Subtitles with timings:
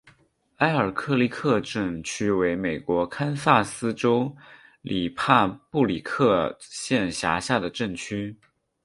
[0.57, 4.35] 埃尔克里克镇区为美国堪萨斯州
[4.81, 8.35] 里帕布利克县辖下的镇区。